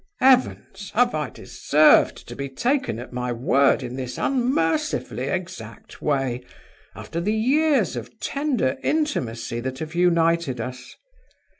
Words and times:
Heavens! 0.19 0.89
have 0.95 1.13
I 1.13 1.29
deserved 1.29 2.27
to 2.27 2.35
be 2.35 2.49
taken 2.49 2.97
at 2.97 3.13
my 3.13 3.31
word 3.31 3.83
in 3.83 3.97
this 3.97 4.17
unmercifully 4.17 5.25
exact 5.25 6.01
way, 6.01 6.43
after 6.95 7.21
the 7.21 7.35
years 7.35 7.95
of 7.95 8.19
tender 8.19 8.77
intimacy 8.81 9.59
that 9.59 9.77
have 9.77 9.93
united 9.93 10.59
us? 10.59 10.95